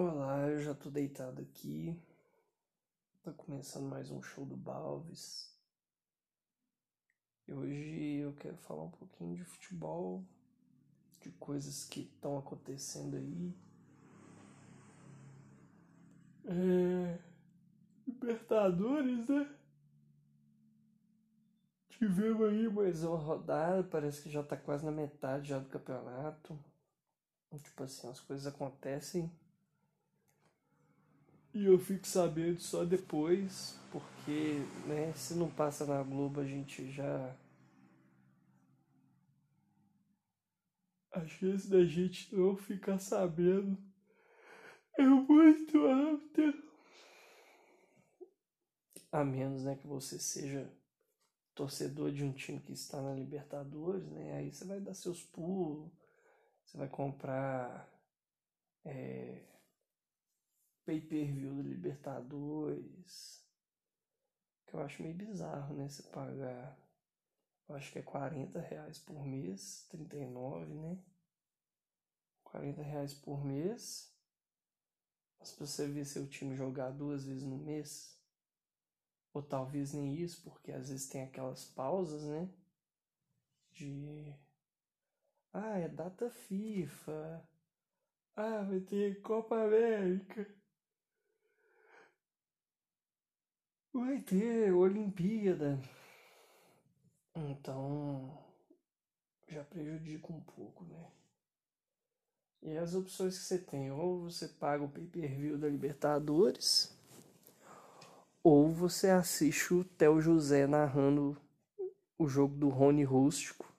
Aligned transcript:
Olá, 0.00 0.46
eu 0.46 0.60
já 0.60 0.72
tô 0.72 0.90
deitado 0.90 1.42
aqui. 1.42 2.00
Tá 3.20 3.32
começando 3.32 3.88
mais 3.90 4.12
um 4.12 4.22
show 4.22 4.46
do 4.46 4.56
Balves. 4.56 5.52
E 7.48 7.52
hoje 7.52 8.18
eu 8.18 8.32
quero 8.34 8.56
falar 8.58 8.84
um 8.84 8.92
pouquinho 8.92 9.34
de 9.34 9.42
futebol, 9.42 10.24
de 11.20 11.32
coisas 11.32 11.84
que 11.84 12.02
estão 12.02 12.38
acontecendo 12.38 13.16
aí. 13.16 13.52
É... 16.44 17.18
Libertadores, 18.06 19.28
né? 19.28 19.52
Tivemos 21.88 22.48
aí 22.48 22.68
mais 22.68 23.02
uma 23.02 23.18
rodada, 23.18 23.82
parece 23.82 24.22
que 24.22 24.30
já 24.30 24.44
tá 24.44 24.56
quase 24.56 24.84
na 24.84 24.92
metade 24.92 25.48
já 25.48 25.58
do 25.58 25.68
campeonato. 25.68 26.56
Tipo 27.64 27.82
assim, 27.82 28.08
as 28.08 28.20
coisas 28.20 28.46
acontecem 28.46 29.28
e 31.54 31.64
eu 31.64 31.78
fico 31.78 32.06
sabendo 32.06 32.60
só 32.60 32.84
depois, 32.84 33.78
porque, 33.90 34.60
né, 34.86 35.12
se 35.14 35.34
não 35.34 35.50
passa 35.50 35.86
na 35.86 36.02
Globo 36.02 36.40
a 36.40 36.44
gente 36.44 36.90
já. 36.92 37.34
A 41.12 41.26
chance 41.26 41.68
da 41.68 41.84
gente 41.84 42.34
não 42.34 42.56
ficar 42.56 42.98
sabendo 42.98 43.76
é 44.98 45.02
muito 45.02 45.78
alta. 45.86 46.54
A 49.10 49.24
menos, 49.24 49.64
né, 49.64 49.74
que 49.74 49.86
você 49.86 50.18
seja 50.18 50.70
torcedor 51.54 52.12
de 52.12 52.22
um 52.22 52.32
time 52.32 52.60
que 52.60 52.72
está 52.72 53.02
na 53.02 53.14
Libertadores, 53.14 54.06
né? 54.10 54.34
Aí 54.36 54.52
você 54.52 54.64
vai 54.64 54.80
dar 54.80 54.94
seus 54.94 55.24
pulos, 55.24 55.90
você 56.64 56.78
vai 56.78 56.88
comprar. 56.88 57.92
É, 58.84 59.42
pay-per-view 60.88 61.54
do 61.54 61.60
Libertadores. 61.60 63.46
Que 64.66 64.74
eu 64.74 64.80
acho 64.80 65.02
meio 65.02 65.14
bizarro, 65.14 65.74
né? 65.74 65.86
Você 65.86 66.02
pagar. 66.04 66.78
Eu 67.68 67.74
acho 67.74 67.92
que 67.92 67.98
é 67.98 68.02
40 68.02 68.58
reais 68.58 68.98
por 68.98 69.22
mês, 69.22 69.86
39, 69.90 70.72
né? 70.72 70.98
40 72.42 72.80
reais 72.80 73.12
por 73.12 73.44
mês. 73.44 74.10
Mas 75.38 75.52
pra 75.52 75.66
você 75.66 75.86
ver 75.86 76.06
seu 76.06 76.26
time 76.26 76.56
jogar 76.56 76.90
duas 76.90 77.26
vezes 77.26 77.44
no 77.44 77.58
mês. 77.58 78.18
Ou 79.34 79.42
talvez 79.42 79.92
nem 79.92 80.14
isso, 80.14 80.42
porque 80.42 80.72
às 80.72 80.88
vezes 80.88 81.06
tem 81.06 81.22
aquelas 81.22 81.66
pausas, 81.66 82.24
né? 82.24 82.48
De. 83.72 84.34
Ah, 85.52 85.78
é 85.78 85.86
data 85.86 86.30
FIFA. 86.30 87.46
Ah, 88.34 88.62
vai 88.62 88.80
ter 88.80 89.20
Copa 89.20 89.54
América. 89.54 90.57
Vai 93.92 94.20
ter 94.20 94.72
Olimpíada. 94.72 95.80
Então 97.34 98.38
já 99.48 99.64
prejudica 99.64 100.32
um 100.32 100.40
pouco, 100.40 100.84
né? 100.84 101.10
E 102.62 102.76
as 102.76 102.94
opções 102.94 103.38
que 103.38 103.44
você 103.44 103.58
tem, 103.58 103.90
ou 103.90 104.24
você 104.24 104.48
paga 104.48 104.84
o 104.84 104.90
pay-per-view 104.90 105.56
da 105.56 105.68
Libertadores, 105.68 106.94
ou 108.42 108.72
você 108.72 109.08
assiste 109.08 109.72
o 109.72 109.84
Theo 109.84 110.20
José 110.20 110.66
narrando 110.66 111.40
o 112.18 112.28
jogo 112.28 112.56
do 112.56 112.68
Rony 112.68 113.04
Rústico 113.04 113.72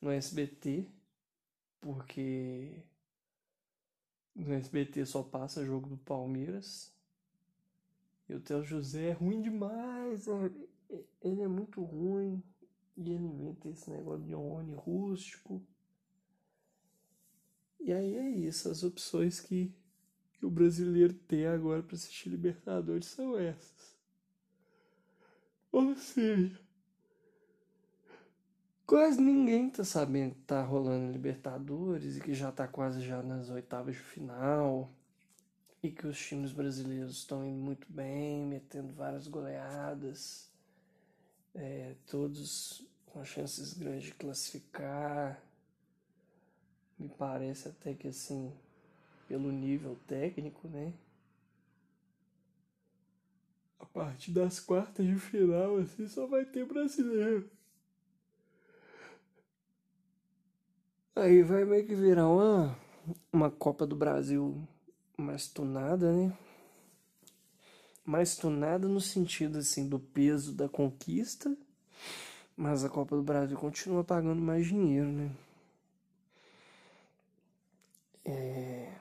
no 0.00 0.10
SBT, 0.10 0.86
porque 1.80 2.82
no 4.36 4.52
SBT 4.52 5.04
só 5.06 5.22
passa 5.22 5.64
jogo 5.64 5.88
do 5.88 5.96
Palmeiras 5.96 6.92
e 8.28 8.34
o 8.34 8.40
Theo 8.40 8.62
José 8.62 9.08
é 9.08 9.12
ruim 9.12 9.40
demais. 9.40 10.28
É, 10.28 10.52
é, 10.90 11.04
ele 11.22 11.42
é 11.42 11.48
muito 11.48 11.82
ruim. 11.82 12.42
E 12.96 13.12
ele 13.12 13.24
inventa 13.24 13.68
esse 13.68 13.90
negócio 13.90 14.24
de 14.24 14.34
Oni 14.34 14.74
rústico. 14.74 15.62
E 17.80 17.92
aí 17.92 18.16
é 18.16 18.28
isso. 18.30 18.68
As 18.68 18.82
opções 18.82 19.40
que, 19.40 19.72
que 20.34 20.44
o 20.44 20.50
brasileiro 20.50 21.14
tem 21.14 21.46
agora 21.46 21.82
para 21.82 21.94
assistir 21.94 22.28
Libertadores 22.28 23.06
são 23.06 23.38
essas. 23.38 23.96
Ou 25.70 25.94
seja, 25.94 26.60
quase 28.84 29.20
ninguém 29.20 29.70
tá 29.70 29.84
sabendo 29.84 30.34
que 30.34 30.42
tá 30.42 30.62
rolando 30.62 31.12
Libertadores 31.12 32.16
e 32.16 32.20
que 32.20 32.34
já 32.34 32.50
tá 32.50 32.66
quase 32.66 33.00
já 33.00 33.22
nas 33.22 33.48
oitavas 33.48 33.94
de 33.94 34.02
final 34.02 34.97
e 35.82 35.90
que 35.90 36.06
os 36.06 36.18
times 36.18 36.52
brasileiros 36.52 37.18
estão 37.18 37.44
indo 37.44 37.58
muito 37.58 37.86
bem, 37.90 38.44
metendo 38.44 38.92
várias 38.92 39.28
goleadas, 39.28 40.50
é, 41.54 41.94
todos 42.06 42.84
com 43.06 43.24
chances 43.24 43.74
grandes 43.74 44.04
de 44.04 44.14
classificar. 44.14 45.40
Me 46.98 47.08
parece 47.08 47.68
até 47.68 47.94
que 47.94 48.08
assim, 48.08 48.52
pelo 49.28 49.52
nível 49.52 49.96
técnico, 50.06 50.66
né? 50.66 50.92
A 53.78 53.86
partir 53.86 54.32
das 54.32 54.58
quartas 54.58 55.06
de 55.06 55.14
final, 55.16 55.76
assim, 55.76 56.08
só 56.08 56.26
vai 56.26 56.44
ter 56.44 56.66
brasileiro. 56.66 57.48
Aí 61.14 61.42
vai 61.42 61.64
meio 61.64 61.86
que 61.86 61.94
virar 61.94 62.28
uma, 62.28 62.76
uma 63.32 63.50
Copa 63.50 63.86
do 63.86 63.96
Brasil 63.96 64.66
mais 65.18 65.48
tunada, 65.48 66.12
né? 66.12 66.32
Mais 68.04 68.36
tunada 68.36 68.86
no 68.86 69.00
sentido 69.00 69.58
assim 69.58 69.88
do 69.88 69.98
peso 69.98 70.54
da 70.54 70.68
conquista, 70.68 71.54
mas 72.56 72.84
a 72.84 72.88
Copa 72.88 73.16
do 73.16 73.22
Brasil 73.22 73.58
continua 73.58 74.04
pagando 74.04 74.40
mais 74.40 74.66
dinheiro, 74.66 75.08
né? 75.10 75.30
É... 78.24 78.94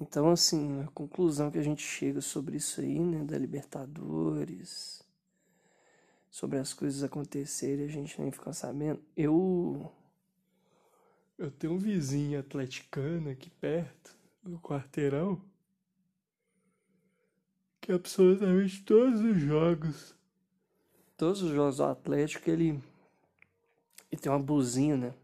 Então, 0.00 0.30
assim, 0.30 0.82
a 0.82 0.86
conclusão 0.88 1.50
que 1.50 1.58
a 1.58 1.62
gente 1.62 1.82
chega 1.82 2.20
sobre 2.20 2.56
isso 2.56 2.80
aí, 2.80 2.98
né, 2.98 3.24
da 3.24 3.38
Libertadores, 3.38 5.02
sobre 6.30 6.58
as 6.58 6.72
coisas 6.72 7.02
acontecerem, 7.02 7.84
a 7.84 7.88
gente 7.88 8.20
nem 8.20 8.30
fica 8.30 8.52
sabendo. 8.52 9.02
Eu 9.16 9.90
eu 11.36 11.50
tenho 11.50 11.72
um 11.72 11.78
vizinho 11.78 12.38
atleticano 12.38 13.30
aqui 13.30 13.50
perto 13.50 14.23
no 14.44 14.60
quarteirão 14.60 15.42
que 17.80 17.92
absolutamente 17.92 18.82
todos 18.82 19.20
os 19.20 19.38
jogos, 19.38 20.14
todos 21.16 21.42
os 21.42 21.50
jogos 21.50 21.76
do 21.76 21.84
Atlético, 21.84 22.48
ele, 22.48 22.82
ele 24.10 24.20
tem 24.20 24.32
uma 24.32 24.38
buzina 24.38 25.14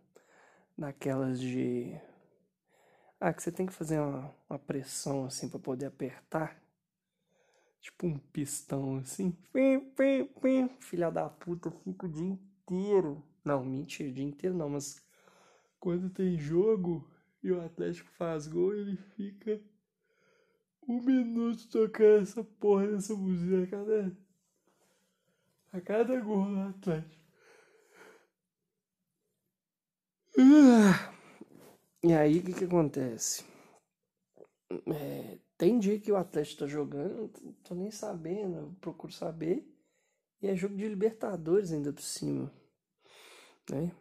daquelas 0.77 1.41
de 1.41 1.99
ah, 3.19 3.33
que 3.33 3.43
você 3.43 3.53
tem 3.53 3.67
que 3.67 3.73
fazer 3.73 4.01
uma, 4.01 4.35
uma 4.49 4.59
pressão 4.59 5.25
assim 5.25 5.49
para 5.49 5.59
poder 5.59 5.87
apertar. 5.87 6.59
Tipo 7.81 8.07
um 8.07 8.19
pistão 8.19 8.99
assim. 8.99 9.31
Pim, 9.53 9.81
pim, 9.81 10.25
pim. 10.41 10.69
Filha 10.81 11.11
da 11.11 11.29
puta, 11.29 11.71
fica 11.71 12.07
o 12.07 12.09
dia 12.09 12.27
inteiro. 12.27 13.23
Não, 13.45 13.65
mentira, 13.65 14.11
o 14.11 14.13
dia 14.13 14.25
inteiro 14.25 14.57
não, 14.57 14.69
mas 14.69 15.03
quando 15.79 16.11
tem 16.11 16.39
jogo, 16.39 17.10
e 17.43 17.51
o 17.53 17.61
Atlético 17.61 18.11
faz 18.11 18.47
gol, 18.47 18.75
ele 18.75 18.97
fica 19.17 19.61
um 20.87 21.01
minuto 21.01 21.69
tocando 21.69 22.23
essa 22.23 22.45
porra 22.45 22.89
dessa 22.89 23.15
música 23.15 23.63
a 23.63 23.67
cada, 23.67 24.19
a 25.73 25.81
cada 25.81 26.21
gol 26.21 26.47
do 26.47 26.61
Atlético. 26.61 27.21
E 32.03 32.13
aí 32.13 32.39
o 32.39 32.43
que, 32.43 32.55
que 32.55 32.65
acontece? 32.65 33.45
É, 34.71 35.39
tem 35.59 35.79
dia 35.79 36.01
que 36.01 36.11
o 36.11 36.17
Atlético 36.17 36.61
tá 36.61 36.67
jogando, 36.67 37.31
não 37.43 37.53
tô 37.63 37.75
nem 37.75 37.91
sabendo, 37.91 38.75
procuro 38.81 39.13
saber. 39.13 39.67
E 40.41 40.49
é 40.49 40.57
jogo 40.57 40.77
de 40.77 40.89
Libertadores 40.89 41.73
ainda 41.73 41.93
por 41.93 42.03
cima. 42.03 42.51
Né? 43.71 43.93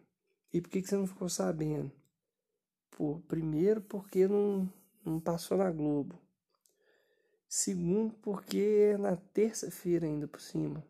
E 0.53 0.61
por 0.61 0.69
que, 0.69 0.81
que 0.81 0.87
você 0.87 0.95
não 0.95 1.05
ficou 1.05 1.27
sabendo? 1.27 1.91
Por, 2.91 3.21
primeiro, 3.27 3.81
porque 3.81 4.27
não, 4.27 4.71
não 5.05 5.19
passou 5.19 5.57
na 5.57 5.71
Globo. 5.71 6.19
Segundo, 7.47 8.13
porque 8.15 8.91
é 8.93 8.97
na 8.97 9.15
terça-feira 9.15 10.05
ainda 10.05 10.27
por 10.27 10.39
cima. 10.39 10.83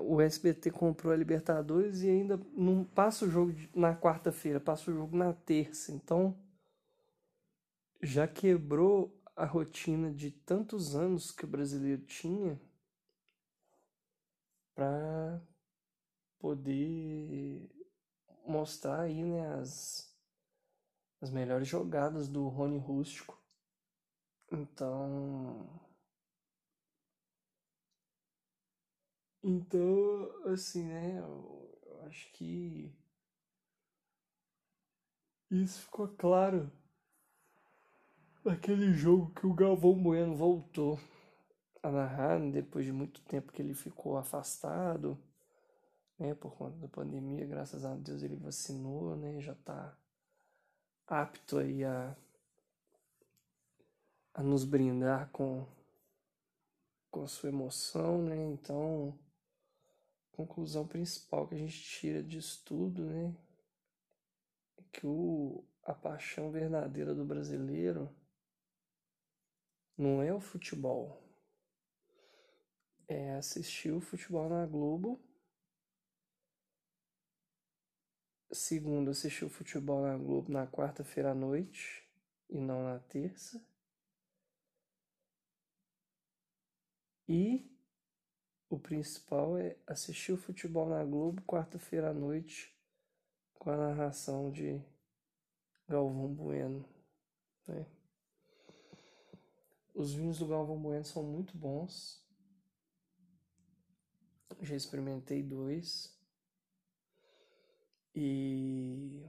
O 0.00 0.20
SBT 0.20 0.70
comprou 0.70 1.12
a 1.12 1.16
Libertadores 1.16 2.02
e 2.02 2.08
ainda 2.08 2.40
não 2.56 2.84
passa 2.84 3.24
o 3.24 3.30
jogo 3.30 3.52
na 3.74 3.96
quarta-feira, 3.96 4.60
passa 4.60 4.90
o 4.90 4.94
jogo 4.94 5.16
na 5.16 5.32
terça. 5.32 5.92
Então, 5.92 6.36
já 8.00 8.28
quebrou 8.28 9.20
a 9.34 9.44
rotina 9.44 10.12
de 10.12 10.30
tantos 10.30 10.94
anos 10.94 11.30
que 11.30 11.44
o 11.44 11.48
brasileiro 11.48 12.02
tinha 12.02 12.60
para 14.74 15.42
poder 16.38 17.68
mostrar 18.46 19.00
aí, 19.00 19.22
né, 19.22 19.54
as, 19.56 20.14
as 21.20 21.30
melhores 21.30 21.66
jogadas 21.68 22.28
do 22.28 22.48
Rony 22.48 22.78
Rústico. 22.78 23.42
Então. 24.50 25.80
Então, 29.42 30.50
assim, 30.52 30.84
né? 30.84 31.18
Eu, 31.18 31.80
eu 31.86 32.02
acho 32.06 32.32
que. 32.32 32.94
Isso 35.50 35.82
ficou 35.82 36.08
claro 36.08 36.72
naquele 38.44 38.92
jogo 38.92 39.32
que 39.32 39.46
o 39.46 39.54
Galvão 39.54 39.94
Bueno 39.94 40.34
voltou 40.34 40.98
a 41.82 41.90
narrar 41.90 42.38
depois 42.50 42.84
de 42.84 42.92
muito 42.92 43.22
tempo 43.22 43.52
que 43.52 43.62
ele 43.62 43.74
ficou 43.74 44.16
afastado, 44.16 45.18
né, 46.18 46.34
por 46.34 46.54
conta 46.56 46.76
da 46.78 46.88
pandemia, 46.88 47.46
graças 47.46 47.84
a 47.84 47.94
Deus 47.94 48.22
ele 48.22 48.36
vacinou, 48.36 49.16
né, 49.16 49.40
já 49.40 49.52
está 49.52 49.96
apto 51.06 51.58
aí 51.58 51.84
a, 51.84 52.16
a 54.34 54.42
nos 54.42 54.64
brindar 54.64 55.30
com 55.30 55.66
com 57.10 57.28
sua 57.28 57.48
emoção, 57.48 58.20
né? 58.22 58.36
Então, 58.36 59.16
conclusão 60.32 60.84
principal 60.84 61.46
que 61.46 61.54
a 61.54 61.58
gente 61.58 61.80
tira 61.80 62.20
disso 62.20 62.60
tudo, 62.64 63.04
né, 63.04 63.32
é 64.76 64.82
que 64.92 65.06
o 65.06 65.64
a 65.84 65.92
paixão 65.94 66.50
verdadeira 66.50 67.14
do 67.14 67.24
brasileiro 67.24 68.10
não 69.96 70.22
é 70.22 70.32
o 70.32 70.40
futebol, 70.40 71.22
é 73.06 73.34
assistir 73.34 73.92
o 73.92 74.00
futebol 74.00 74.48
na 74.48 74.66
Globo. 74.66 75.20
Segundo, 78.54 79.10
assistir 79.10 79.44
o 79.44 79.50
futebol 79.50 80.00
na 80.00 80.16
Globo 80.16 80.52
na 80.52 80.64
quarta-feira 80.64 81.32
à 81.32 81.34
noite 81.34 82.08
e 82.48 82.60
não 82.60 82.84
na 82.84 83.00
terça. 83.00 83.60
E 87.28 87.68
o 88.70 88.78
principal 88.78 89.58
é 89.58 89.76
assistir 89.88 90.30
o 90.30 90.36
futebol 90.36 90.88
na 90.88 91.02
Globo 91.04 91.42
quarta-feira 91.42 92.10
à 92.10 92.14
noite 92.14 92.72
com 93.54 93.70
a 93.70 93.76
narração 93.76 94.52
de 94.52 94.80
Galvão 95.88 96.32
Bueno. 96.32 96.88
Né? 97.66 97.84
Os 99.92 100.14
vinhos 100.14 100.38
do 100.38 100.46
Galvão 100.46 100.78
Bueno 100.80 101.04
são 101.04 101.24
muito 101.24 101.58
bons. 101.58 102.24
Já 104.62 104.76
experimentei 104.76 105.42
dois. 105.42 106.13
E 108.14 109.22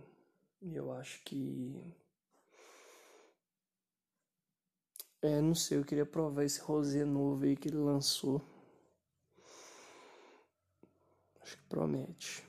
eu 0.61 0.91
acho 0.91 1.23
que. 1.23 1.81
É, 5.21 5.41
não 5.41 5.55
sei, 5.55 5.79
eu 5.79 5.83
queria 5.85 6.05
provar 6.05 6.43
esse 6.43 6.61
rosé 6.61 7.03
novo 7.03 7.45
aí 7.45 7.55
que 7.55 7.67
ele 7.67 7.77
lançou. 7.77 8.41
Acho 11.41 11.57
que 11.57 11.63
promete. 11.63 12.43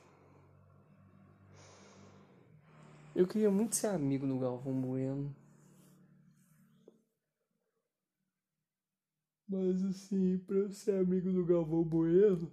Eu 3.15 3.27
queria 3.27 3.51
muito 3.51 3.75
ser 3.75 3.87
amigo 3.89 4.27
do 4.27 4.39
Galvão 4.39 4.79
Bueno. 4.79 5.35
Mas 9.49 9.83
assim, 9.85 10.39
pra 10.39 10.57
eu 10.57 10.71
ser 10.71 11.01
amigo 11.01 11.33
do 11.33 11.47
Galvão 11.47 11.83
Bueno, 11.83 12.53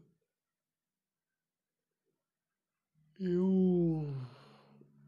eu. 3.25 4.07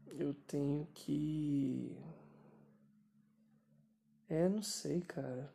Eu 0.08 0.34
tenho 0.46 0.86
que. 0.94 1.96
É, 4.28 4.48
não 4.48 4.62
sei, 4.62 5.00
cara. 5.02 5.52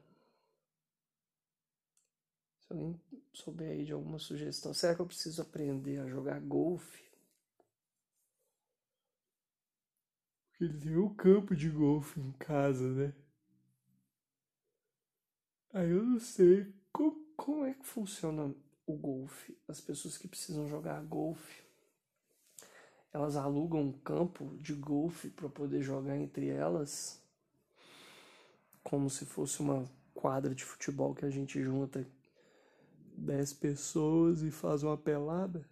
Se 2.60 2.72
alguém 2.74 3.02
souber 3.34 3.72
aí 3.72 3.84
de 3.84 3.92
alguma 3.92 4.20
sugestão, 4.20 4.74
será 4.74 4.96
que 4.96 5.02
eu 5.02 5.06
preciso 5.06 5.42
aprender 5.42 6.00
a 6.00 6.08
jogar 6.08 6.40
golfe? 6.40 7.04
Porque 10.52 10.66
ele 10.66 10.80
tem 10.80 10.98
um 10.98 11.14
campo 11.14 11.56
de 11.56 11.70
golfe 11.70 12.20
em 12.20 12.32
casa, 12.34 12.88
né? 12.94 13.14
Aí 15.74 15.90
eu 15.90 16.04
não 16.04 16.20
sei 16.20 16.74
como, 16.92 17.26
como 17.36 17.66
é 17.66 17.74
que 17.74 17.86
funciona 17.86 18.54
o 18.86 18.96
golfe. 18.96 19.58
As 19.68 19.80
pessoas 19.82 20.18
que 20.18 20.28
precisam 20.28 20.68
jogar 20.68 21.02
golfe, 21.04 21.64
elas 23.14 23.36
alugam 23.36 23.82
um 23.82 23.92
campo 23.92 24.58
de 24.58 24.74
golfe 24.74 25.30
para 25.30 25.50
poder 25.50 25.82
jogar 25.82 26.18
entre 26.18 26.48
elas, 26.48 27.22
como 28.84 29.10
se 29.10 29.26
fosse 29.26 29.62
uma 29.62 29.86
quadra 30.14 30.56
de 30.56 30.64
futebol 30.64 31.14
que 31.14 31.26
a 31.26 31.30
gente 31.30 31.62
junta 31.62 32.08
10 33.18 33.54
pessoas 33.54 34.42
e 34.42 34.52
faz 34.52 34.84
uma 34.84 34.98
pelada. 34.98 35.70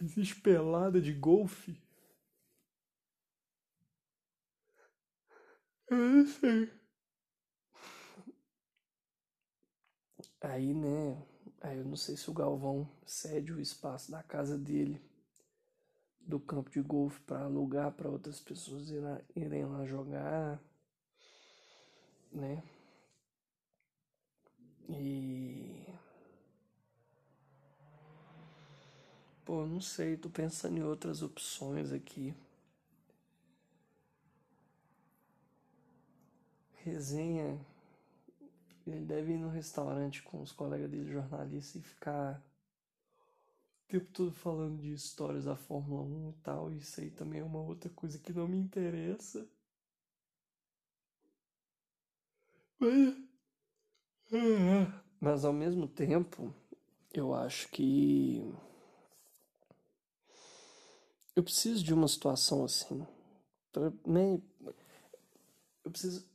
Existe 0.00 0.40
pelada 0.40 1.00
de 1.00 1.12
golfe? 1.12 1.80
Eu 5.88 5.96
não 5.96 6.26
sei. 6.26 6.72
Aí, 10.40 10.74
né? 10.74 11.22
Aí 11.60 11.78
eu 11.78 11.84
não 11.84 11.96
sei 11.96 12.16
se 12.16 12.28
o 12.28 12.34
Galvão 12.34 12.90
cede 13.06 13.52
o 13.52 13.60
espaço 13.60 14.10
da 14.10 14.22
casa 14.22 14.58
dele, 14.58 15.00
do 16.32 16.40
campo 16.40 16.70
de 16.70 16.80
golfe, 16.80 17.20
para 17.20 17.44
alugar 17.44 17.92
para 17.92 18.08
outras 18.08 18.40
pessoas 18.40 18.90
irem 19.36 19.66
lá 19.66 19.84
jogar, 19.84 20.58
né? 22.32 22.62
E. 24.88 25.86
Pô, 29.44 29.66
não 29.66 29.80
sei, 29.80 30.16
tô 30.16 30.30
pensando 30.30 30.78
em 30.78 30.82
outras 30.82 31.22
opções 31.22 31.92
aqui. 31.92 32.34
Resenha 36.76 37.60
ele 38.86 39.04
deve 39.04 39.34
ir 39.34 39.38
no 39.38 39.50
restaurante 39.50 40.22
com 40.22 40.40
os 40.40 40.50
colegas 40.50 40.90
dele 40.90 41.12
jornalistas 41.12 41.76
e 41.76 41.84
ficar 41.86 42.42
tempo 43.92 44.06
todo 44.10 44.32
falando 44.32 44.80
de 44.80 44.90
histórias 44.90 45.44
da 45.44 45.54
Fórmula 45.54 46.02
1 46.02 46.30
e 46.30 46.32
tal. 46.42 46.72
Isso 46.72 47.00
aí 47.00 47.10
também 47.10 47.40
é 47.40 47.44
uma 47.44 47.60
outra 47.60 47.90
coisa 47.90 48.18
que 48.18 48.32
não 48.32 48.48
me 48.48 48.56
interessa. 48.56 49.46
Mas, 55.20 55.44
ao 55.44 55.52
mesmo 55.52 55.86
tempo, 55.86 56.54
eu 57.12 57.34
acho 57.34 57.68
que 57.68 58.42
eu 61.36 61.42
preciso 61.42 61.84
de 61.84 61.92
uma 61.92 62.08
situação 62.08 62.64
assim. 62.64 63.06
Pra, 63.70 63.92
né, 64.06 64.40
eu 65.84 65.90
preciso 65.90 66.26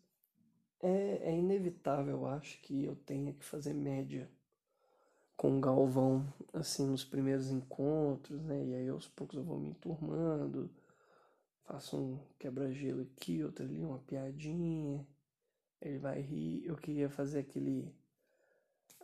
é, 0.80 1.32
é 1.32 1.36
inevitável, 1.36 2.18
eu 2.18 2.28
acho, 2.28 2.62
que 2.62 2.84
eu 2.84 2.96
tenha 2.96 3.34
que 3.34 3.44
fazer 3.44 3.74
média 3.74 4.30
com 5.38 5.58
o 5.58 5.62
Galvão, 5.62 6.26
assim, 6.52 6.88
nos 6.88 7.06
primeiros 7.06 7.52
encontros, 7.52 8.42
né? 8.44 8.66
E 8.66 8.74
aí 8.76 8.90
aos 8.90 9.08
poucos 9.08 9.38
eu 9.38 9.44
vou 9.44 9.60
me 9.60 9.70
enturmando, 9.70 10.70
faço 11.64 11.96
um 11.98 12.20
quebra-gelo 12.40 13.04
aqui, 13.04 13.44
outro 13.44 13.64
ali, 13.64 13.84
uma 13.84 14.00
piadinha, 14.00 15.08
ele 15.80 16.00
vai 16.00 16.20
rir. 16.20 16.66
Eu 16.66 16.76
queria 16.76 17.10
fazer 17.10 17.40
aquele 17.40 17.96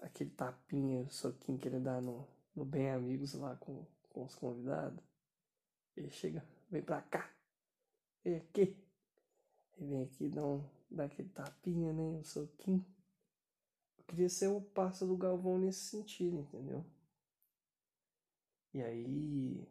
aquele 0.01 0.31
tapinha, 0.31 1.07
soquinho 1.09 1.57
que 1.57 1.67
ele 1.67 1.79
dá 1.79 2.01
no, 2.01 2.27
no 2.55 2.65
Bem 2.65 2.91
Amigos 2.91 3.33
lá 3.35 3.55
com, 3.55 3.85
com 4.09 4.23
os 4.25 4.35
convidados. 4.35 4.99
Ele 5.95 6.09
chega, 6.09 6.43
vem 6.69 6.81
pra 6.81 7.01
cá, 7.03 7.29
vem 8.23 8.37
aqui. 8.37 8.75
Ele 9.77 9.87
vem 9.87 10.03
aqui, 10.03 10.29
dá 10.29 10.43
um 10.43 10.63
dar 10.89 11.05
aquele 11.05 11.29
tapinha, 11.29 11.93
né? 11.93 12.01
Um 12.01 12.23
soquinho. 12.23 12.85
Eu 14.03 14.15
queria 14.15 14.29
ser 14.29 14.47
o 14.47 14.61
passo 14.61 15.05
do 15.05 15.17
Galvão 15.17 15.57
nesse 15.57 15.89
sentido, 15.89 16.39
entendeu? 16.39 16.85
E 18.73 18.81
aí 18.81 19.67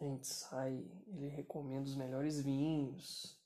a 0.00 0.04
gente 0.04 0.26
sai, 0.26 0.84
ele 1.08 1.28
recomenda 1.28 1.84
os 1.84 1.96
melhores 1.96 2.40
vinhos. 2.40 3.38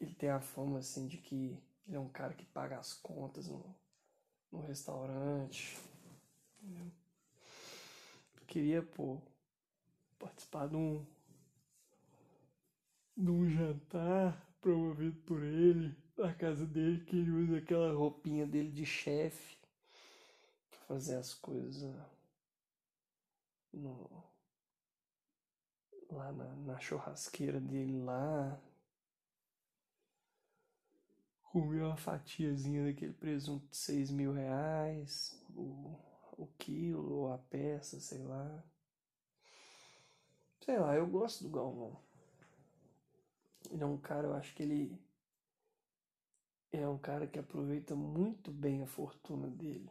Ele 0.00 0.14
tem 0.14 0.30
a 0.30 0.40
fama 0.40 0.78
assim 0.78 1.06
de 1.06 1.18
que 1.18 1.58
ele 1.86 1.96
é 1.96 2.00
um 2.00 2.08
cara 2.08 2.34
que 2.34 2.46
paga 2.46 2.78
as 2.78 2.94
contas 2.94 3.48
no, 3.48 3.74
no 4.50 4.60
restaurante. 4.60 5.78
Entendeu? 6.62 6.90
Eu 8.36 8.46
queria, 8.46 8.82
pô, 8.82 9.20
participar 10.18 10.68
de 10.68 10.76
um 10.76 11.04
num 13.16 13.48
jantar 13.50 14.49
promovido 14.60 15.20
por 15.22 15.42
ele, 15.42 15.96
na 16.16 16.34
casa 16.34 16.66
dele, 16.66 17.04
que 17.04 17.16
ele 17.16 17.30
usa 17.30 17.58
aquela 17.58 17.92
roupinha 17.92 18.46
dele 18.46 18.70
de 18.70 18.84
chefe 18.84 19.58
pra 20.70 20.80
fazer 20.80 21.16
as 21.16 21.34
coisas 21.34 21.94
no, 23.72 24.24
lá 26.10 26.32
na, 26.32 26.44
na 26.56 26.78
churrasqueira 26.78 27.60
dele 27.60 27.98
lá. 28.02 28.60
Comi 31.42 31.80
uma 31.80 31.96
fatiazinha 31.96 32.84
daquele 32.84 33.12
presunto 33.12 33.66
de 33.68 33.76
6 33.76 34.10
mil 34.10 34.32
reais, 34.32 35.36
o, 35.56 35.98
o 36.36 36.46
quilo 36.58 37.12
ou 37.12 37.32
a 37.32 37.38
peça, 37.38 37.98
sei 37.98 38.22
lá. 38.22 38.62
Sei 40.64 40.78
lá, 40.78 40.94
eu 40.94 41.06
gosto 41.06 41.42
do 41.42 41.50
Galvão. 41.50 42.09
Ele 43.70 43.82
é 43.82 43.86
um 43.86 43.96
cara, 43.96 44.26
eu 44.26 44.34
acho 44.34 44.54
que 44.54 44.62
ele 44.62 45.00
é 46.72 46.86
um 46.88 46.98
cara 46.98 47.26
que 47.26 47.38
aproveita 47.38 47.94
muito 47.94 48.50
bem 48.50 48.82
a 48.82 48.86
fortuna 48.86 49.48
dele. 49.48 49.90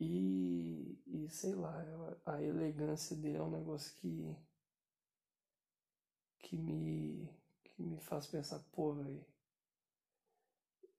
E, 0.00 0.96
e 1.06 1.28
sei 1.28 1.54
lá, 1.54 1.74
a 2.24 2.40
elegância 2.40 3.16
dele 3.16 3.36
é 3.38 3.42
um 3.42 3.50
negócio 3.50 3.92
que 3.96 4.36
que 6.38 6.56
me 6.56 7.28
que 7.64 7.82
me 7.82 7.98
faz 8.00 8.26
pensar, 8.26 8.60
pô, 8.72 8.94
velho, 8.94 9.24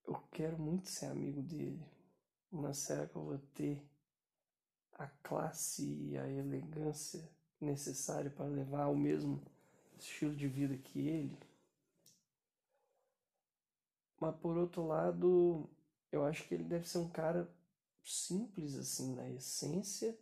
eu 0.06 0.16
quero 0.32 0.60
muito 0.60 0.90
ser 0.90 1.06
amigo 1.06 1.42
dele, 1.42 1.84
mas 2.52 2.78
será 2.80 3.08
que 3.08 3.16
eu 3.16 3.24
vou 3.24 3.38
ter 3.54 3.82
a 4.94 5.08
classe 5.08 5.86
e 5.86 6.18
a 6.18 6.28
elegância 6.28 7.30
necessária 7.60 8.30
para 8.30 8.46
levar 8.46 8.88
o 8.88 8.98
mesmo 8.98 9.42
estilo 10.04 10.36
de 10.36 10.48
vida 10.48 10.78
que 10.78 11.00
ele? 11.00 11.38
Mas 14.20 14.36
por 14.38 14.58
outro 14.58 14.86
lado, 14.86 15.70
eu 16.12 16.26
acho 16.26 16.48
que 16.48 16.54
ele 16.54 16.64
deve 16.64 16.88
ser 16.88 16.98
um 16.98 17.10
cara 17.10 17.50
simples 18.04 18.76
assim 18.76 19.16
na 19.16 19.30
essência, 19.30 20.18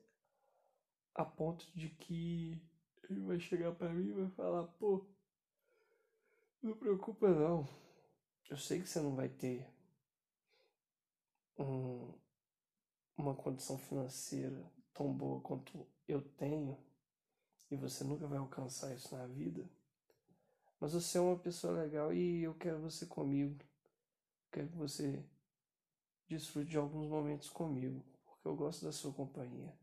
a 1.16 1.26
ponto 1.26 1.66
de 1.74 1.90
que 1.90 2.62
ele 3.10 3.22
vai 3.22 3.40
chegar 3.40 3.74
para 3.74 3.92
mim 3.92 4.10
e 4.10 4.14
vai 4.14 4.30
falar, 4.32 4.64
pô, 4.64 5.06
não 6.62 6.78
preocupa 6.78 7.28
não. 7.28 7.68
Eu 8.50 8.58
sei 8.58 8.82
que 8.82 8.88
você 8.88 9.00
não 9.00 9.16
vai 9.16 9.30
ter 9.30 9.68
um, 11.58 12.14
uma 13.18 13.36
condição 13.36 13.78
financeira 13.78 14.64
tão 14.94 15.12
boa 15.12 15.42
quanto 15.42 15.88
eu 16.08 16.22
tenho 16.22 16.78
e 17.70 17.76
você 17.76 18.04
nunca 18.04 18.28
vai 18.28 18.38
alcançar 18.38 18.94
isso 18.96 19.16
na 19.16 19.26
vida. 19.28 19.64
Mas 20.80 20.94
você 20.94 21.18
é 21.18 21.22
uma 21.22 21.38
pessoa 21.38 21.74
legal 21.82 22.14
e 22.14 22.44
eu 22.44 22.54
quero 22.54 22.80
você 22.80 23.06
comigo. 23.06 23.58
Quero 24.52 24.70
que 24.70 24.78
você 24.78 25.24
desfrute 26.28 26.70
de 26.70 26.78
alguns 26.78 27.08
momentos 27.08 27.50
comigo, 27.50 28.04
porque 28.26 28.48
eu 28.48 28.56
gosto 28.56 28.86
da 28.86 28.92
sua 28.92 29.12
companhia. 29.12 29.74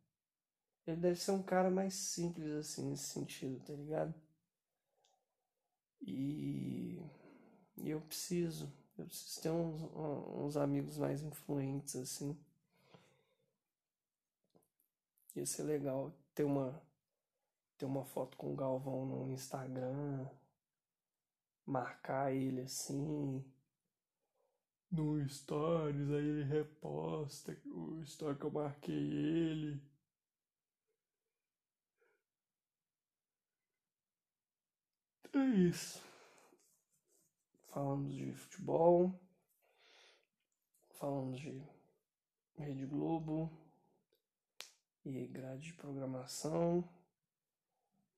Ele 0.86 1.00
deve 1.00 1.18
ser 1.18 1.32
um 1.32 1.42
cara 1.42 1.70
mais 1.70 1.94
simples 1.94 2.50
assim 2.52 2.90
nesse 2.90 3.08
sentido, 3.08 3.58
tá 3.64 3.72
ligado? 3.72 4.14
E, 6.00 7.00
e 7.78 7.90
eu 7.90 8.00
preciso, 8.02 8.70
eu 8.98 9.06
preciso 9.06 9.40
ter 9.40 9.50
uns, 9.50 9.82
uns 10.36 10.56
amigos 10.56 10.98
mais 10.98 11.22
influentes 11.22 11.96
assim. 11.96 12.38
Ia 15.34 15.46
ser 15.46 15.62
legal 15.64 16.14
ter 16.34 16.44
uma 16.44 16.80
ter 17.78 17.84
uma 17.84 18.04
foto 18.04 18.36
com 18.36 18.52
o 18.52 18.56
Galvão 18.56 19.06
no 19.06 19.32
Instagram, 19.32 20.28
marcar 21.66 22.32
ele 22.32 22.62
assim, 22.62 23.44
no 24.90 25.28
Stories, 25.28 26.10
aí 26.10 26.24
ele 26.24 26.44
reposta 26.44 27.56
o 27.66 28.00
story 28.02 28.38
que 28.38 28.44
eu 28.44 28.50
marquei 28.50 28.94
ele. 28.94 29.82
É 35.32 35.44
isso. 35.68 36.00
Falamos 37.66 38.14
de 38.14 38.32
futebol, 38.34 39.20
falamos 40.90 41.40
de 41.40 41.60
Rede 42.56 42.86
Globo 42.86 43.50
e 45.04 45.26
grade 45.26 45.62
de 45.62 45.72
programação, 45.72 46.88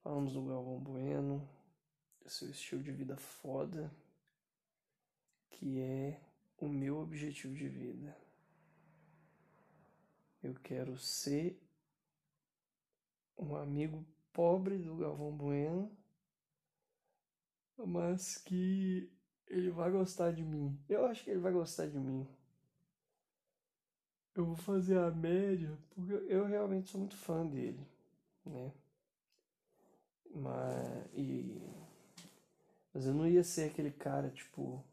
falamos 0.07 0.31
do 0.31 0.41
Galvão 0.41 0.79
Bueno, 0.79 1.49
seu 2.25 2.49
estilo 2.49 2.81
de 2.81 2.93
vida 2.93 3.17
foda, 3.17 3.93
que 5.49 5.81
é 5.81 6.21
o 6.57 6.69
meu 6.69 6.99
objetivo 6.99 7.53
de 7.53 7.67
vida. 7.67 8.17
Eu 10.41 10.53
quero 10.63 10.97
ser 10.97 11.61
um 13.37 13.57
amigo 13.57 14.05
pobre 14.31 14.77
do 14.77 14.95
Galvão 14.95 15.35
Bueno, 15.35 15.91
mas 17.77 18.37
que 18.37 19.11
ele 19.45 19.71
vai 19.71 19.91
gostar 19.91 20.31
de 20.31 20.41
mim. 20.41 20.81
Eu 20.87 21.05
acho 21.05 21.25
que 21.25 21.31
ele 21.31 21.41
vai 21.41 21.51
gostar 21.51 21.85
de 21.85 21.99
mim. 21.99 22.25
Eu 24.33 24.45
vou 24.45 24.55
fazer 24.55 24.99
a 24.99 25.11
média 25.11 25.77
porque 25.89 26.13
eu 26.31 26.45
realmente 26.45 26.91
sou 26.91 27.01
muito 27.01 27.17
fã 27.17 27.45
dele, 27.45 27.85
né? 28.45 28.71
Mas 30.37 31.05
e 31.13 31.59
mas 32.93 33.05
eu 33.05 33.13
não 33.13 33.27
ia 33.27 33.43
ser 33.43 33.69
aquele 33.69 33.91
cara 33.91 34.29
tipo 34.29 34.83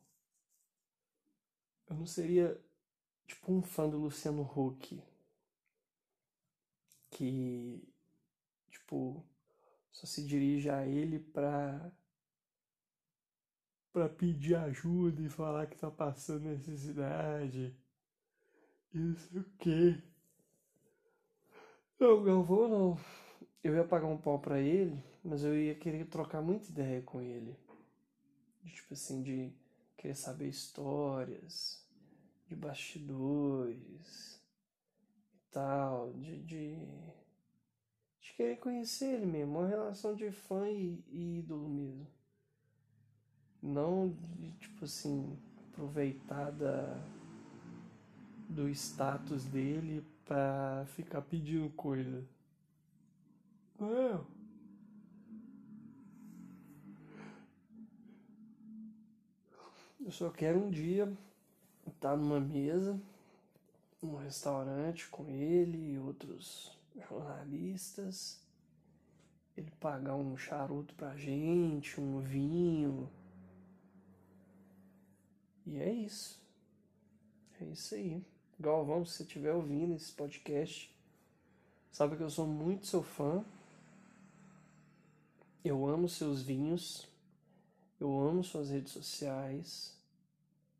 eu 1.86 1.96
não 1.96 2.06
seria 2.06 2.58
tipo 3.26 3.52
um 3.52 3.62
fã 3.62 3.88
do 3.88 3.98
Luciano 3.98 4.42
Huck 4.42 5.02
que 7.10 7.82
tipo 8.70 9.24
só 9.92 10.06
se 10.06 10.24
dirige 10.26 10.70
a 10.70 10.86
ele 10.86 11.18
pra 11.18 11.92
para 13.92 14.08
pedir 14.08 14.56
ajuda 14.56 15.22
e 15.22 15.28
falar 15.28 15.66
que 15.68 15.76
tá 15.76 15.88
passando 15.88 16.46
necessidade. 16.46 17.72
Isso 18.92 19.38
o 19.38 19.44
quê? 19.58 20.02
Não, 22.00 22.24
Galvão 22.24 22.68
não. 22.68 22.98
Eu 23.62 23.74
ia 23.74 23.84
pagar 23.84 24.08
um 24.08 24.18
pau 24.18 24.38
pra 24.40 24.60
ele, 24.60 25.00
mas 25.24 25.42
eu 25.42 25.56
ia 25.58 25.74
querer 25.74 26.04
trocar 26.06 26.42
muita 26.42 26.68
ideia 26.68 27.00
com 27.00 27.20
ele. 27.22 27.56
Tipo 28.66 28.92
assim, 28.94 29.22
de 29.22 29.52
querer 29.96 30.14
saber 30.14 30.48
histórias 30.48 31.82
de 32.46 32.54
bastidores 32.54 34.40
e 35.34 35.50
tal, 35.50 36.12
de, 36.12 36.42
de, 36.42 36.76
de 38.20 38.32
querer 38.36 38.56
conhecer 38.56 39.14
ele 39.14 39.26
mesmo, 39.26 39.58
uma 39.58 39.66
relação 39.66 40.14
de 40.14 40.30
fã 40.30 40.68
e, 40.68 41.02
e 41.08 41.38
ídolo 41.38 41.68
mesmo. 41.68 42.06
Não 43.62 44.10
de, 44.10 44.52
tipo 44.52 44.84
assim, 44.84 45.38
aproveitar 45.70 46.50
da, 46.52 47.02
do 48.48 48.68
status 48.68 49.44
dele 49.46 50.04
pra 50.26 50.84
ficar 50.88 51.22
pedindo 51.22 51.70
coisa. 51.70 52.26
Não. 53.78 54.43
Eu 60.04 60.10
só 60.10 60.28
quero 60.28 60.58
um 60.58 60.70
dia 60.70 61.10
estar 61.86 62.14
numa 62.14 62.38
mesa, 62.38 63.00
num 64.02 64.16
restaurante 64.16 65.08
com 65.08 65.30
ele 65.30 65.94
e 65.94 65.98
outros 65.98 66.78
jornalistas, 67.08 68.38
ele 69.56 69.70
pagar 69.80 70.14
um 70.14 70.36
charuto 70.36 70.92
pra 70.92 71.16
gente, 71.16 71.98
um 71.98 72.20
vinho. 72.20 73.08
E 75.66 75.78
é 75.78 75.90
isso. 75.90 76.38
É 77.58 77.64
isso 77.64 77.94
aí. 77.94 78.22
Galvão, 78.60 79.06
se 79.06 79.14
você 79.14 79.22
estiver 79.22 79.54
ouvindo 79.54 79.94
esse 79.94 80.12
podcast, 80.12 80.94
sabe 81.90 82.14
que 82.18 82.22
eu 82.22 82.28
sou 82.28 82.46
muito 82.46 82.86
seu 82.86 83.02
fã. 83.02 83.42
Eu 85.64 85.86
amo 85.86 86.10
seus 86.10 86.42
vinhos. 86.42 87.08
Eu 88.04 88.20
amo 88.20 88.44
suas 88.44 88.68
redes 88.68 88.92
sociais. 88.92 89.98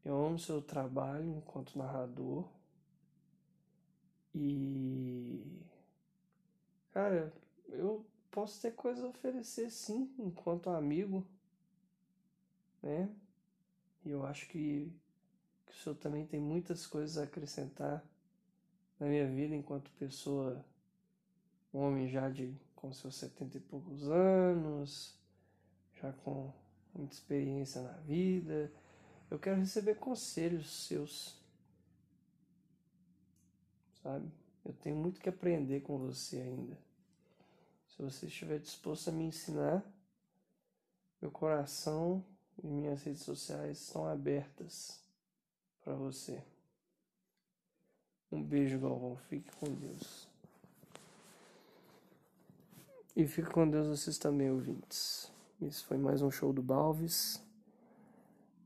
Eu 0.04 0.26
amo 0.26 0.38
seu 0.38 0.60
trabalho 0.60 1.24
enquanto 1.24 1.78
narrador. 1.78 2.46
E. 4.34 5.42
Cara, 6.92 7.32
eu 7.70 8.04
posso 8.30 8.60
ter 8.60 8.72
coisas 8.72 9.02
a 9.02 9.08
oferecer 9.08 9.70
sim, 9.70 10.14
enquanto 10.18 10.68
amigo. 10.68 11.24
Né? 12.82 13.08
E 14.04 14.10
eu 14.10 14.26
acho 14.26 14.46
que, 14.46 14.92
que 15.64 15.72
o 15.72 15.76
senhor 15.76 15.96
também 15.96 16.26
tem 16.26 16.38
muitas 16.38 16.86
coisas 16.86 17.16
a 17.16 17.22
acrescentar 17.22 18.04
na 19.00 19.06
minha 19.06 19.26
vida 19.26 19.54
enquanto 19.54 19.90
pessoa, 19.92 20.62
um 21.72 21.78
homem 21.78 22.06
já 22.06 22.28
de 22.28 22.54
com 22.76 22.92
seus 22.92 23.14
setenta 23.14 23.56
e 23.56 23.60
poucos 23.62 24.10
anos, 24.10 25.18
já 25.94 26.12
com 26.12 26.52
muita 26.94 27.14
experiência 27.14 27.82
na 27.82 27.92
vida. 27.98 28.72
Eu 29.30 29.38
quero 29.38 29.58
receber 29.58 29.96
conselhos 29.96 30.86
seus. 30.86 31.36
Sabe? 34.02 34.30
Eu 34.64 34.72
tenho 34.74 34.96
muito 34.96 35.20
que 35.20 35.28
aprender 35.28 35.80
com 35.80 35.98
você 35.98 36.38
ainda. 36.38 36.78
Se 37.88 38.02
você 38.02 38.26
estiver 38.26 38.58
disposto 38.58 39.08
a 39.08 39.12
me 39.12 39.24
ensinar, 39.24 39.84
meu 41.20 41.30
coração 41.30 42.24
e 42.62 42.66
minhas 42.66 43.02
redes 43.02 43.22
sociais 43.22 43.80
estão 43.80 44.06
abertas 44.06 45.00
para 45.82 45.94
você. 45.94 46.42
Um 48.32 48.42
beijo, 48.42 48.80
Galvão. 48.80 49.16
Fique 49.28 49.50
com 49.56 49.66
Deus. 49.66 50.28
E 53.14 53.26
fique 53.26 53.50
com 53.50 53.68
Deus 53.68 53.86
vocês 53.86 54.18
também, 54.18 54.50
ouvintes. 54.50 55.33
Isso 55.66 55.86
foi 55.86 55.96
mais 55.96 56.20
um 56.20 56.30
show 56.30 56.52
do 56.52 56.62
Balves. 56.62 57.42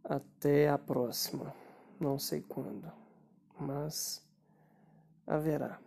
Até 0.03 0.69
a 0.69 0.77
próxima. 0.77 1.55
Não 2.01 2.19
sei 2.19 2.43
quando, 2.43 2.91
mas 3.61 4.25
haverá. 5.25 5.79